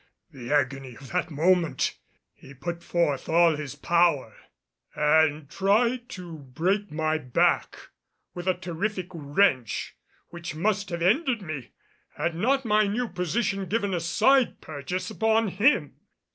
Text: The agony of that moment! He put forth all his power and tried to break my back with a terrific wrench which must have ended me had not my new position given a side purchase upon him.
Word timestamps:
The 0.31 0.51
agony 0.51 0.95
of 0.95 1.11
that 1.11 1.29
moment! 1.29 1.95
He 2.33 2.55
put 2.55 2.81
forth 2.81 3.29
all 3.29 3.55
his 3.55 3.75
power 3.75 4.35
and 4.95 5.47
tried 5.47 6.09
to 6.09 6.39
break 6.39 6.91
my 6.91 7.19
back 7.19 7.77
with 8.33 8.47
a 8.47 8.55
terrific 8.57 9.09
wrench 9.13 9.95
which 10.29 10.55
must 10.55 10.89
have 10.89 11.03
ended 11.03 11.43
me 11.43 11.69
had 12.15 12.33
not 12.33 12.65
my 12.65 12.87
new 12.87 13.09
position 13.09 13.67
given 13.67 13.93
a 13.93 13.99
side 13.99 14.59
purchase 14.59 15.11
upon 15.11 15.49
him. 15.49 15.97